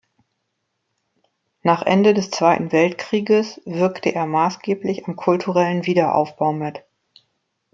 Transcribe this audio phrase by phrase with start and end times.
[1.61, 6.83] Nach Ende des Zweiten Weltkrieges wirkte er maßgeblich am kulturellen Wiederaufbau mit.